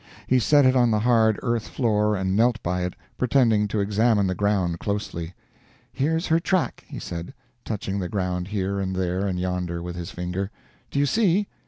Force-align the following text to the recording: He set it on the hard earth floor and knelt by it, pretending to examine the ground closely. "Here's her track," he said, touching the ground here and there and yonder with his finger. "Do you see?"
He 0.25 0.39
set 0.39 0.65
it 0.65 0.75
on 0.75 0.89
the 0.89 1.01
hard 1.01 1.39
earth 1.43 1.67
floor 1.67 2.15
and 2.15 2.35
knelt 2.35 2.59
by 2.63 2.81
it, 2.83 2.95
pretending 3.19 3.67
to 3.67 3.79
examine 3.81 4.25
the 4.25 4.33
ground 4.33 4.79
closely. 4.79 5.35
"Here's 5.93 6.25
her 6.25 6.39
track," 6.39 6.83
he 6.87 6.97
said, 6.97 7.35
touching 7.63 7.99
the 7.99 8.09
ground 8.09 8.47
here 8.47 8.79
and 8.79 8.95
there 8.95 9.27
and 9.27 9.39
yonder 9.39 9.79
with 9.83 9.95
his 9.95 10.09
finger. 10.09 10.49
"Do 10.89 10.97
you 10.97 11.05
see?" 11.05 11.47